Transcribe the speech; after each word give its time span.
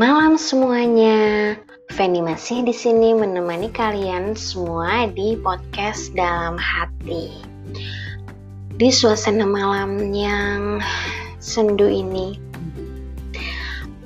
Malam 0.00 0.40
semuanya. 0.40 1.52
Feni 1.92 2.24
masih 2.24 2.64
di 2.64 2.72
sini 2.72 3.12
menemani 3.12 3.68
kalian 3.68 4.32
semua 4.32 5.04
di 5.12 5.36
podcast 5.36 6.16
dalam 6.16 6.56
hati. 6.56 7.28
Di 8.80 8.88
suasana 8.88 9.44
malam 9.44 10.00
yang 10.08 10.80
sendu 11.36 11.84
ini, 11.84 12.40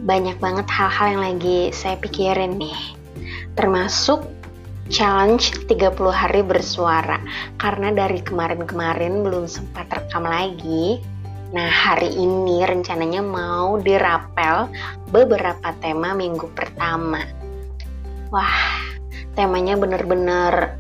banyak 0.03 0.35
banget 0.43 0.67
hal-hal 0.67 1.15
yang 1.15 1.23
lagi 1.23 1.71
saya 1.71 1.95
pikirin 2.03 2.59
nih. 2.59 2.99
Termasuk 3.55 4.27
challenge 4.91 5.55
30 5.71 5.95
hari 6.11 6.43
bersuara. 6.43 7.23
Karena 7.63 7.95
dari 7.95 8.19
kemarin-kemarin 8.19 9.23
belum 9.23 9.47
sempat 9.47 9.87
rekam 9.95 10.27
lagi, 10.27 10.99
Nah, 11.55 11.71
hari 11.71 12.11
ini 12.19 12.67
rencananya 12.67 13.23
mau 13.23 13.79
dirapel 13.79 14.75
beberapa 15.15 15.71
tema 15.79 16.11
minggu 16.11 16.51
pertama. 16.51 17.23
Wah, 18.35 18.83
temanya 19.39 19.79
bener-bener 19.79 20.75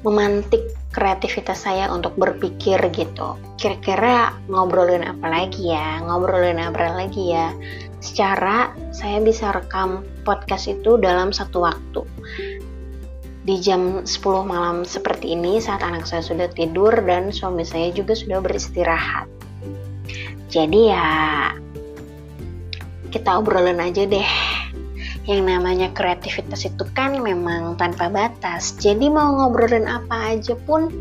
memantik 0.00 0.64
kreativitas 0.96 1.68
saya 1.68 1.92
untuk 1.92 2.16
berpikir 2.16 2.80
gitu. 2.88 3.36
Kira-kira 3.60 4.32
ngobrolin 4.48 5.04
apa 5.04 5.28
lagi 5.28 5.76
ya? 5.76 6.00
Ngobrolin 6.00 6.56
apa 6.56 6.96
lagi 6.96 7.36
ya? 7.36 7.52
Secara 8.00 8.72
saya 8.96 9.20
bisa 9.20 9.52
rekam 9.52 10.08
podcast 10.24 10.72
itu 10.72 10.96
dalam 10.96 11.36
satu 11.36 11.68
waktu. 11.68 12.00
Di 13.44 13.60
jam 13.60 14.08
10 14.08 14.08
malam 14.48 14.88
seperti 14.88 15.36
ini 15.36 15.60
saat 15.60 15.84
anak 15.84 16.08
saya 16.08 16.24
sudah 16.24 16.48
tidur 16.48 16.96
dan 17.04 17.28
suami 17.28 17.68
saya 17.68 17.92
juga 17.92 18.16
sudah 18.16 18.40
beristirahat. 18.40 19.41
Jadi 20.52 20.92
ya 20.92 21.08
kita 23.08 23.40
obrolin 23.40 23.80
aja 23.80 24.04
deh. 24.04 24.30
Yang 25.24 25.40
namanya 25.48 25.88
kreativitas 25.96 26.68
itu 26.68 26.84
kan 26.92 27.16
memang 27.24 27.80
tanpa 27.80 28.12
batas. 28.12 28.76
Jadi 28.76 29.08
mau 29.08 29.32
ngobrolin 29.32 29.88
apa 29.88 30.36
aja 30.36 30.52
pun 30.68 30.92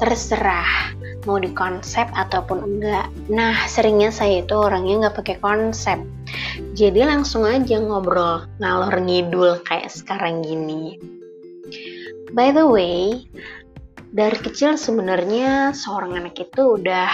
terserah 0.00 0.96
mau 1.28 1.38
di 1.38 1.50
konsep 1.54 2.08
ataupun 2.16 2.58
enggak. 2.66 3.06
Nah, 3.30 3.54
seringnya 3.70 4.10
saya 4.10 4.42
itu 4.42 4.54
orangnya 4.58 5.06
nggak 5.06 5.16
pakai 5.22 5.36
konsep. 5.38 5.98
Jadi 6.74 7.04
langsung 7.04 7.46
aja 7.46 7.78
ngobrol, 7.78 8.46
ngalor 8.58 8.96
ngidul 8.98 9.62
kayak 9.62 9.90
sekarang 9.92 10.42
gini. 10.42 10.98
By 12.32 12.50
the 12.50 12.64
way, 12.64 13.28
dari 14.10 14.38
kecil 14.40 14.74
sebenarnya 14.74 15.76
seorang 15.76 16.16
anak 16.18 16.40
itu 16.40 16.80
udah 16.80 17.12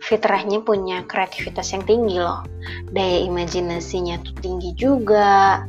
fitrahnya 0.00 0.64
punya 0.64 1.04
kreativitas 1.06 1.72
yang 1.74 1.84
tinggi 1.84 2.18
loh. 2.18 2.42
Daya 2.90 3.26
imajinasinya 3.26 4.20
tuh 4.24 4.34
tinggi 4.40 4.70
juga. 4.74 5.64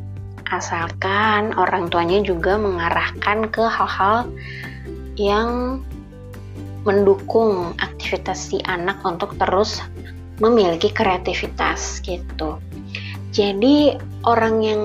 Asalkan 0.51 1.55
orang 1.55 1.87
tuanya 1.87 2.19
juga 2.19 2.59
mengarahkan 2.59 3.47
ke 3.47 3.63
hal-hal 3.63 4.27
yang 5.15 5.79
mendukung 6.83 7.77
aktivitas 7.77 8.51
si 8.51 8.57
anak 8.65 8.99
untuk 9.05 9.37
terus 9.37 9.79
memiliki 10.41 10.89
kreativitas 10.89 12.01
gitu. 12.01 12.57
Jadi 13.31 13.95
orang 14.25 14.55
yang 14.59 14.81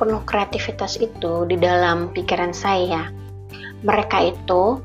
penuh 0.00 0.24
kreativitas 0.24 0.96
itu 0.96 1.44
di 1.44 1.60
dalam 1.60 2.08
pikiran 2.10 2.56
saya, 2.56 3.12
mereka 3.84 4.32
itu 4.32 4.80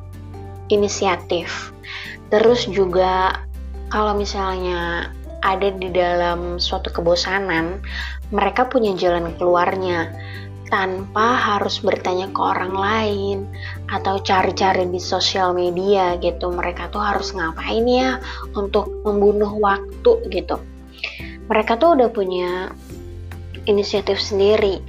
inisiatif. 0.68 1.72
Terus 2.30 2.68
juga 2.68 3.45
kalau 3.90 4.18
misalnya 4.18 5.12
ada 5.46 5.70
di 5.70 5.94
dalam 5.94 6.58
suatu 6.58 6.90
kebosanan, 6.90 7.82
mereka 8.34 8.66
punya 8.66 8.98
jalan 8.98 9.30
keluarnya 9.38 10.10
tanpa 10.74 11.38
harus 11.38 11.78
bertanya 11.78 12.26
ke 12.34 12.42
orang 12.42 12.74
lain 12.74 13.38
atau 13.94 14.18
cari-cari 14.18 14.90
di 14.90 14.98
sosial 14.98 15.54
media 15.54 16.18
gitu. 16.18 16.50
Mereka 16.50 16.90
tuh 16.90 17.02
harus 17.02 17.32
ngapain 17.38 17.86
ya 17.86 18.18
untuk 18.58 18.90
membunuh 19.06 19.54
waktu 19.62 20.12
gitu. 20.34 20.58
Mereka 21.46 21.78
tuh 21.78 21.94
udah 21.94 22.10
punya 22.10 22.74
inisiatif 23.70 24.18
sendiri. 24.18 24.82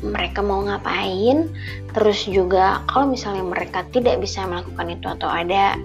Mereka 0.00 0.40
mau 0.44 0.64
ngapain, 0.64 1.48
terus 1.92 2.24
juga 2.24 2.84
kalau 2.88 3.12
misalnya 3.12 3.44
mereka 3.44 3.84
tidak 3.92 4.20
bisa 4.20 4.44
melakukan 4.48 4.92
itu 4.92 5.06
atau 5.08 5.28
ada 5.28 5.76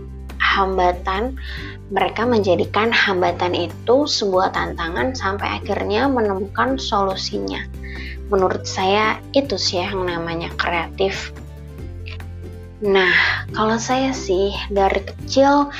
hambatan, 0.51 1.39
mereka 1.91 2.27
menjadikan 2.27 2.91
hambatan 2.91 3.55
itu 3.55 4.03
sebuah 4.03 4.51
tantangan 4.51 5.15
sampai 5.15 5.63
akhirnya 5.63 6.11
menemukan 6.11 6.75
solusinya. 6.75 7.63
Menurut 8.27 8.67
saya 8.67 9.19
itu 9.31 9.55
sih 9.55 9.79
yang 9.79 10.07
namanya 10.07 10.51
kreatif. 10.59 11.31
Nah, 12.83 13.13
kalau 13.55 13.79
saya 13.79 14.11
sih 14.11 14.51
dari 14.71 15.03
kecil 15.03 15.71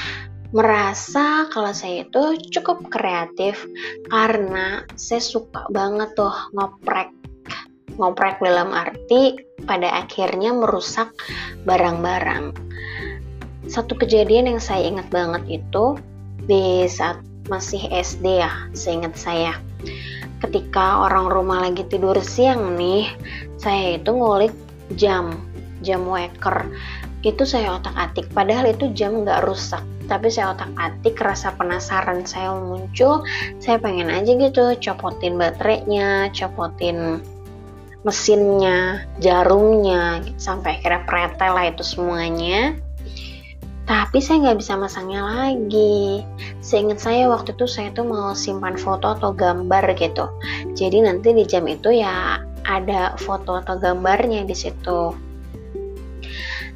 merasa 0.52 1.48
kalau 1.48 1.72
saya 1.72 2.04
itu 2.04 2.36
cukup 2.52 2.92
kreatif 2.92 3.64
karena 4.12 4.84
saya 5.00 5.24
suka 5.24 5.64
banget 5.72 6.12
tuh 6.20 6.36
ngoprek 6.52 7.08
ngoprek 7.96 8.44
dalam 8.44 8.76
arti 8.76 9.40
pada 9.64 10.04
akhirnya 10.04 10.52
merusak 10.52 11.16
barang-barang 11.64 12.52
satu 13.72 13.96
kejadian 13.96 14.52
yang 14.52 14.60
saya 14.60 14.84
ingat 14.84 15.08
banget 15.08 15.64
itu 15.64 15.96
di 16.44 16.84
saat 16.92 17.24
masih 17.48 17.80
SD 17.88 18.44
ya, 18.44 18.52
seingat 18.76 19.16
saya. 19.16 19.56
Ketika 20.44 21.08
orang 21.08 21.32
rumah 21.32 21.64
lagi 21.64 21.88
tidur 21.88 22.20
siang 22.20 22.76
nih, 22.76 23.08
saya 23.56 23.96
itu 23.96 24.12
ngulik 24.12 24.52
jam, 25.00 25.40
jam 25.80 26.04
waker. 26.04 26.68
Itu 27.24 27.48
saya 27.48 27.80
otak-atik, 27.80 28.28
padahal 28.36 28.76
itu 28.76 28.92
jam 28.92 29.24
nggak 29.24 29.48
rusak. 29.48 29.82
Tapi 30.12 30.28
saya 30.28 30.52
otak-atik, 30.52 31.16
rasa 31.24 31.56
penasaran 31.56 32.28
saya 32.28 32.52
muncul. 32.52 33.24
Saya 33.64 33.80
pengen 33.80 34.12
aja 34.12 34.36
gitu, 34.36 34.76
copotin 34.84 35.40
baterainya, 35.40 36.28
copotin 36.36 37.24
mesinnya, 38.04 39.06
jarumnya, 39.22 40.20
sampai 40.36 40.82
akhirnya 40.82 41.06
pretel 41.08 41.54
lah 41.54 41.66
itu 41.70 41.86
semuanya 41.86 42.76
tapi 43.90 44.22
saya 44.22 44.50
nggak 44.50 44.60
bisa 44.62 44.74
masangnya 44.78 45.22
lagi. 45.26 46.22
Seingat 46.62 47.02
saya 47.02 47.26
waktu 47.28 47.58
itu 47.58 47.66
saya 47.66 47.90
tuh 47.94 48.06
mau 48.06 48.38
simpan 48.38 48.78
foto 48.78 49.18
atau 49.18 49.34
gambar 49.34 49.98
gitu. 49.98 50.30
Jadi 50.78 51.02
nanti 51.02 51.34
di 51.34 51.44
jam 51.46 51.66
itu 51.66 51.90
ya 51.90 52.38
ada 52.66 53.18
foto 53.18 53.58
atau 53.58 53.76
gambarnya 53.82 54.46
di 54.46 54.54
situ. 54.54 55.18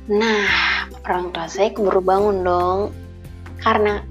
Nah, 0.10 0.46
orang 1.06 1.34
tua 1.34 1.46
saya 1.50 1.70
keburu 1.74 2.02
bangun 2.02 2.42
dong. 2.42 2.80
Karena 3.62 4.02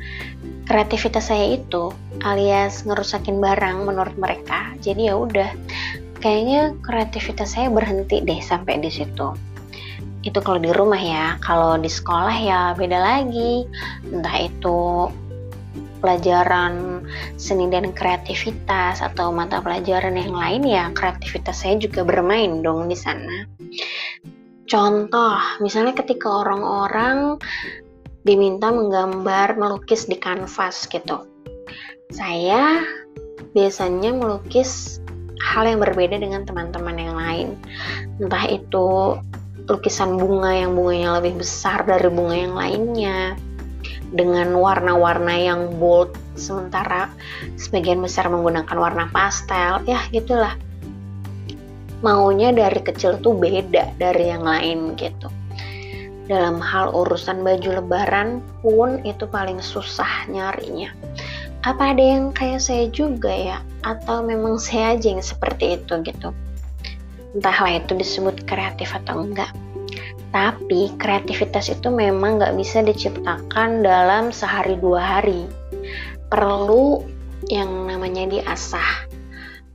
kreativitas 0.67 1.31
saya 1.31 1.55
itu 1.55 1.95
alias 2.23 2.83
ngerusakin 2.87 3.39
barang 3.39 3.87
menurut 3.87 4.15
mereka. 4.19 4.75
Jadi 4.83 5.11
ya 5.11 5.15
udah, 5.19 5.51
kayaknya 6.19 6.75
kreativitas 6.83 7.55
saya 7.55 7.71
berhenti 7.71 8.23
deh 8.23 8.41
sampai 8.43 8.83
di 8.83 8.91
situ 8.91 9.54
itu 10.25 10.39
kalau 10.41 10.59
di 10.61 10.73
rumah 10.73 11.01
ya. 11.01 11.27
Kalau 11.45 11.77
di 11.77 11.89
sekolah 11.89 12.37
ya 12.37 12.61
beda 12.75 12.99
lagi. 12.99 13.69
Entah 14.09 14.37
itu 14.41 15.09
pelajaran 16.05 17.01
seni 17.41 17.73
dan 17.73 17.89
kreativitas 17.97 19.01
atau 19.01 19.33
mata 19.33 19.65
pelajaran 19.65 20.21
yang 20.21 20.37
lain 20.37 20.61
ya 20.69 20.93
kreativitas 20.93 21.65
saya 21.65 21.81
juga 21.81 22.05
bermain 22.05 22.61
dong 22.61 22.93
di 22.93 22.97
sana. 22.97 23.49
Contoh 24.69 25.41
misalnya 25.65 25.97
ketika 25.97 26.29
orang-orang 26.29 27.41
diminta 28.25 28.69
menggambar 28.69 29.57
melukis 29.57 30.05
di 30.05 30.21
kanvas 30.21 30.85
gitu. 30.93 31.25
Saya 32.13 32.85
biasanya 33.57 34.13
melukis 34.13 35.01
hal 35.41 35.69
yang 35.69 35.81
berbeda 35.81 36.21
dengan 36.21 36.45
teman-teman 36.49 36.97
yang 37.01 37.17
lain. 37.17 37.49
Entah 38.21 38.45
itu 38.49 39.21
lukisan 39.65 40.21
bunga 40.21 40.53
yang 40.53 40.77
bunganya 40.77 41.21
lebih 41.21 41.41
besar 41.41 41.89
dari 41.89 42.09
bunga 42.13 42.37
yang 42.37 42.55
lainnya. 42.57 43.21
Dengan 44.15 44.55
warna-warna 44.55 45.35
yang 45.35 45.75
bold 45.83 46.15
sementara 46.39 47.11
sebagian 47.59 47.99
besar 47.99 48.31
menggunakan 48.31 48.77
warna 48.79 49.11
pastel 49.11 49.83
ya 49.91 49.99
gitulah. 50.15 50.55
Maunya 52.05 52.55
dari 52.55 52.79
kecil 52.85 53.19
tuh 53.25 53.35
beda 53.35 53.97
dari 53.99 54.31
yang 54.31 54.47
lain 54.47 54.95
gitu. 54.95 55.27
Dalam 56.31 56.63
hal 56.63 56.95
urusan 56.95 57.43
baju 57.43 57.81
lebaran 57.81 58.39
pun 58.63 59.03
itu 59.03 59.27
paling 59.27 59.59
susah 59.59 60.29
nyarinya. 60.31 60.95
Apa 61.65 61.97
ada 61.97 62.05
yang 62.05 62.31
kayak 62.31 62.61
saya 62.63 62.87
juga 62.93 63.33
ya? 63.33 63.59
Atau 63.83 64.23
memang 64.23 64.61
saya 64.61 64.95
aja 64.95 65.11
yang 65.11 65.25
seperti 65.25 65.81
itu 65.81 65.97
gitu 66.07 66.31
entahlah 67.35 67.83
itu 67.83 67.99
disebut 67.99 68.47
kreatif 68.47 68.95
atau 68.95 69.27
enggak. 69.27 69.51
Tapi 70.31 70.91
kreativitas 70.99 71.71
itu 71.71 71.91
memang 71.91 72.43
nggak 72.43 72.59
bisa 72.59 72.83
diciptakan 72.83 73.87
dalam 73.87 74.35
sehari 74.35 74.75
dua 74.79 75.19
hari. 75.19 75.47
Perlu 76.31 77.03
yang 77.51 77.91
namanya 77.91 78.27
diasah. 78.31 79.11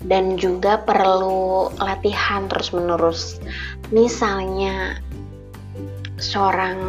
dan 0.08 0.40
juga 0.40 0.80
perlu 0.80 1.68
latihan 1.76 2.48
terus-menerus. 2.48 3.44
Misalnya 3.92 4.96
seorang 6.24 6.80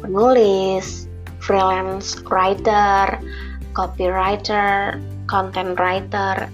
penulis, 0.00 1.04
freelance 1.44 2.16
writer, 2.32 3.20
copywriter, 3.76 4.96
content 5.28 5.76
writer 5.76 6.48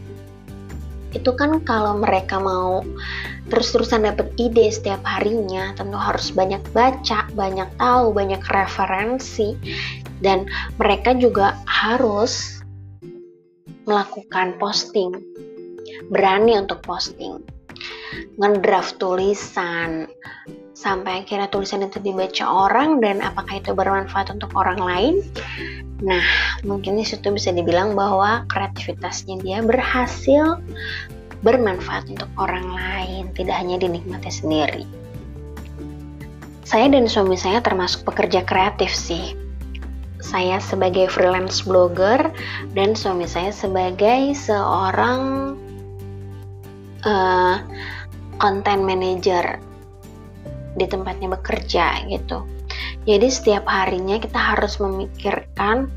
itu 1.16 1.30
kan 1.36 1.64
kalau 1.64 1.96
mereka 1.96 2.36
mau 2.36 2.84
terus-terusan 3.48 4.04
dapat 4.04 4.28
ide 4.36 4.68
setiap 4.68 5.00
harinya 5.08 5.72
tentu 5.72 5.96
harus 5.96 6.28
banyak 6.32 6.60
baca, 6.76 7.24
banyak 7.32 7.68
tahu, 7.80 8.12
banyak 8.12 8.40
referensi. 8.52 9.56
Dan 10.18 10.50
mereka 10.76 11.14
juga 11.14 11.54
harus 11.64 12.60
melakukan 13.86 14.58
posting 14.60 15.16
berani 16.12 16.60
untuk 16.60 16.84
posting 16.84 17.40
ngedraft 18.36 18.96
tulisan. 19.00 20.08
Sampai 20.78 21.26
akhirnya 21.26 21.50
tulisan 21.50 21.82
itu 21.82 21.98
dibaca 21.98 22.46
orang 22.46 23.02
dan 23.02 23.18
apakah 23.18 23.58
itu 23.58 23.74
bermanfaat 23.74 24.30
untuk 24.30 24.54
orang 24.54 24.78
lain? 24.78 25.14
Nah 25.98 26.22
mungkin 26.62 26.94
di 26.94 27.02
situ 27.02 27.34
bisa 27.34 27.50
dibilang 27.50 27.98
bahwa 27.98 28.46
kreativitasnya 28.46 29.42
dia 29.42 29.58
berhasil 29.58 30.62
bermanfaat 31.42 32.10
untuk 32.10 32.30
orang 32.38 32.66
lain 32.70 33.30
tidak 33.34 33.58
hanya 33.58 33.78
dinikmati 33.78 34.30
sendiri. 34.30 34.86
Saya 36.68 36.92
dan 36.92 37.08
suami 37.08 37.38
saya 37.38 37.64
termasuk 37.64 38.04
pekerja 38.04 38.44
kreatif 38.44 38.92
sih. 38.92 39.32
Saya 40.18 40.60
sebagai 40.60 41.08
freelance 41.08 41.64
blogger 41.64 42.28
dan 42.76 42.92
suami 42.92 43.24
saya 43.24 43.54
sebagai 43.54 44.36
seorang 44.36 45.54
uh, 47.08 47.56
content 48.38 48.82
manager 48.82 49.58
di 50.78 50.86
tempatnya 50.86 51.34
bekerja 51.34 52.06
gitu. 52.06 52.46
Jadi 53.08 53.28
setiap 53.28 53.64
harinya 53.66 54.20
kita 54.20 54.36
harus 54.36 54.78
memikirkan 54.78 55.90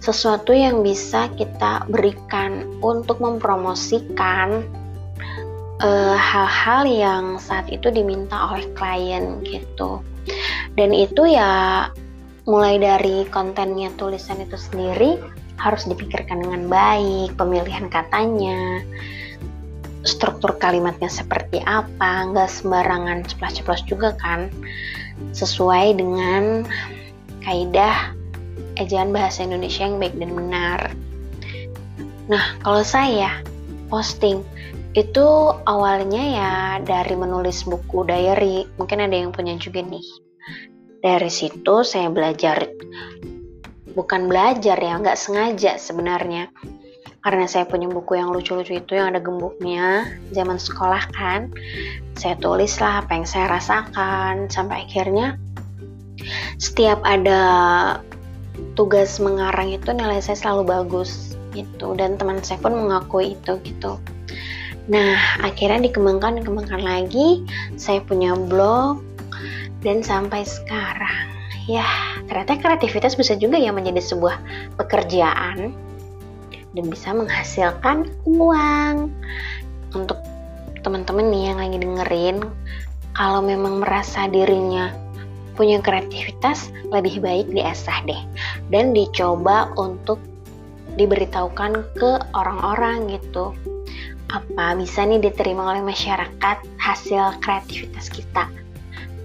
sesuatu 0.00 0.56
yang 0.56 0.80
bisa 0.80 1.28
kita 1.36 1.84
berikan 1.92 2.64
untuk 2.80 3.20
mempromosikan 3.20 4.64
eh, 5.80 6.16
hal-hal 6.16 6.82
uh, 6.88 6.90
yang 6.90 7.24
saat 7.36 7.68
itu 7.68 7.92
diminta 7.92 8.50
oleh 8.50 8.64
klien 8.76 9.44
gitu. 9.44 10.00
Dan 10.74 10.96
itu 10.96 11.28
ya 11.28 11.86
mulai 12.48 12.80
dari 12.80 13.28
kontennya 13.28 13.92
tulisan 14.00 14.40
itu 14.40 14.56
sendiri 14.56 15.20
harus 15.60 15.84
dipikirkan 15.84 16.40
dengan 16.40 16.72
baik, 16.72 17.36
pemilihan 17.36 17.92
katanya, 17.92 18.80
struktur 20.04 20.56
kalimatnya 20.56 21.12
seperti 21.12 21.60
apa, 21.64 22.32
nggak 22.32 22.48
sembarangan 22.48 23.26
ceplos-ceplos 23.28 23.84
juga 23.84 24.16
kan, 24.16 24.48
sesuai 25.36 26.00
dengan 26.00 26.64
kaidah 27.44 28.16
ejaan 28.80 29.12
bahasa 29.12 29.44
Indonesia 29.44 29.84
yang 29.84 30.00
baik 30.00 30.16
dan 30.16 30.32
benar. 30.32 30.80
Nah, 32.32 32.44
kalau 32.64 32.80
saya 32.80 33.44
posting 33.92 34.40
itu 34.96 35.26
awalnya 35.68 36.22
ya 36.22 36.54
dari 36.80 37.14
menulis 37.14 37.62
buku 37.68 38.08
diary, 38.08 38.64
mungkin 38.80 39.04
ada 39.04 39.14
yang 39.14 39.30
punya 39.30 39.54
juga 39.60 39.84
nih. 39.84 40.06
Dari 41.00 41.30
situ 41.32 41.84
saya 41.84 42.08
belajar, 42.08 42.68
bukan 43.92 44.28
belajar 44.28 44.76
ya, 44.80 44.96
nggak 44.96 45.16
sengaja 45.16 45.76
sebenarnya 45.76 46.48
karena 47.20 47.44
saya 47.44 47.68
punya 47.68 47.84
buku 47.84 48.16
yang 48.16 48.32
lucu-lucu 48.32 48.80
itu 48.80 48.96
yang 48.96 49.12
ada 49.12 49.20
gemboknya 49.20 50.08
zaman 50.32 50.56
sekolah 50.56 51.04
kan. 51.12 51.52
Saya 52.16 52.36
tulis 52.40 52.80
lah 52.80 53.04
apa 53.04 53.12
yang 53.16 53.26
saya 53.28 53.46
rasakan 53.52 54.48
sampai 54.48 54.88
akhirnya 54.88 55.36
setiap 56.56 57.00
ada 57.04 57.40
tugas 58.76 59.20
mengarang 59.20 59.72
itu 59.72 59.92
nilai 59.92 60.20
saya 60.24 60.36
selalu 60.36 60.62
bagus 60.72 61.36
gitu. 61.52 61.92
Dan 61.92 62.16
teman 62.16 62.40
saya 62.40 62.56
pun 62.60 62.72
mengakui 62.72 63.36
itu 63.36 63.60
gitu. 63.68 64.00
Nah 64.88 65.44
akhirnya 65.44 65.92
dikembangkan 65.92 66.40
dikembangkan 66.40 66.80
lagi. 66.80 67.44
Saya 67.76 68.00
punya 68.00 68.32
blog 68.32 69.04
dan 69.84 70.00
sampai 70.00 70.40
sekarang. 70.48 71.28
Ya 71.68 71.84
ternyata 72.24 72.56
kreativitas 72.56 73.12
bisa 73.12 73.36
juga 73.36 73.60
ya 73.60 73.76
menjadi 73.76 74.00
sebuah 74.00 74.40
pekerjaan 74.80 75.89
dan 76.74 76.84
bisa 76.88 77.10
menghasilkan 77.14 78.10
uang. 78.26 79.10
Untuk 79.90 80.18
teman-teman 80.86 81.26
nih 81.28 81.42
yang 81.50 81.58
lagi 81.58 81.78
dengerin, 81.82 82.38
kalau 83.14 83.42
memang 83.42 83.82
merasa 83.82 84.30
dirinya 84.30 84.94
punya 85.58 85.82
kreativitas, 85.82 86.72
lebih 86.88 87.20
baik 87.20 87.50
diasah 87.52 88.00
deh 88.08 88.22
dan 88.72 88.96
dicoba 88.96 89.68
untuk 89.76 90.16
diberitahukan 90.96 91.84
ke 91.98 92.10
orang-orang 92.32 93.12
gitu. 93.18 93.52
Apa 94.30 94.78
bisa 94.78 95.02
nih 95.04 95.18
diterima 95.20 95.74
oleh 95.74 95.82
masyarakat 95.82 96.56
hasil 96.78 97.42
kreativitas 97.42 98.08
kita? 98.08 98.46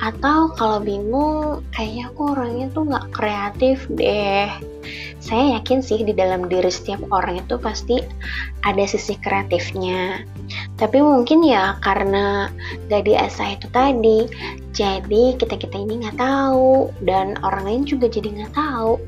Atau 0.02 0.52
kalau 0.60 0.84
bingung, 0.84 1.64
kayaknya 1.72 2.12
aku 2.12 2.36
orangnya 2.36 2.68
tuh 2.74 2.84
nggak 2.84 3.08
kreatif 3.16 3.88
deh 3.96 4.50
saya 5.26 5.58
yakin 5.58 5.82
sih 5.82 6.06
di 6.06 6.14
dalam 6.14 6.46
diri 6.46 6.70
setiap 6.70 7.02
orang 7.10 7.42
itu 7.42 7.58
pasti 7.58 7.98
ada 8.62 8.86
sisi 8.86 9.18
kreatifnya. 9.18 10.22
Tapi 10.78 11.02
mungkin 11.02 11.42
ya 11.42 11.82
karena 11.82 12.54
gak 12.94 13.10
diasah 13.10 13.58
itu 13.58 13.66
tadi, 13.74 14.30
jadi 14.70 15.34
kita-kita 15.34 15.82
ini 15.82 16.06
nggak 16.06 16.22
tahu 16.22 16.94
dan 17.02 17.42
orang 17.42 17.66
lain 17.66 17.84
juga 17.90 18.06
jadi 18.06 18.38
nggak 18.38 18.54
tahu. 18.54 19.02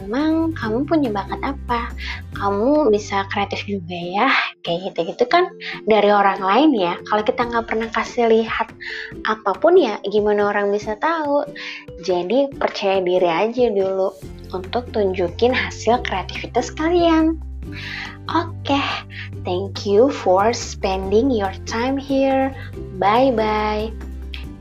Emang 0.00 0.56
kamu 0.58 0.86
punya 0.86 1.10
bakat 1.14 1.38
apa? 1.44 1.94
Kamu 2.34 2.90
bisa 2.90 3.26
kreatif 3.30 3.66
juga 3.70 3.94
ya? 3.94 4.26
Kayak 4.66 4.90
gitu-gitu 4.90 5.30
kan 5.30 5.46
dari 5.86 6.10
orang 6.10 6.42
lain 6.42 6.70
ya. 6.74 6.98
Kalau 7.06 7.22
kita 7.22 7.46
nggak 7.46 7.66
pernah 7.70 7.88
kasih 7.94 8.26
lihat 8.30 8.70
apa 9.30 9.50
pun 9.54 9.78
ya 9.78 10.02
gimana 10.10 10.50
orang 10.50 10.74
bisa 10.74 10.98
tahu? 10.98 11.46
Jadi 12.02 12.50
percaya 12.54 12.98
diri 12.98 13.28
aja 13.30 13.66
dulu 13.70 14.39
untuk 14.50 14.88
tunjukin 14.94 15.54
hasil 15.54 16.02
kreativitas 16.06 16.70
kalian. 16.74 17.38
Oke 18.30 18.72
okay, 18.72 18.88
thank 19.42 19.84
you 19.84 20.08
for 20.10 20.54
spending 20.54 21.30
your 21.30 21.52
time 21.66 21.98
here. 21.98 22.54
Bye 22.98 23.34
bye 23.34 23.90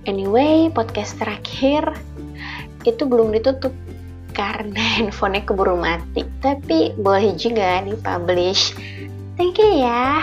anyway 0.09 0.73
podcast 0.73 1.21
terakhir 1.21 1.85
itu 2.87 3.03
belum 3.05 3.35
ditutup 3.35 3.75
karena 4.33 4.81
handphonenya 4.97 5.45
keburu 5.45 5.77
mati. 5.77 6.25
Tapi 6.41 6.97
boleh 6.97 7.35
juga 7.37 7.85
dipublish 7.85 8.73
thank 9.39 9.55
you 9.55 9.85
ya 9.85 10.19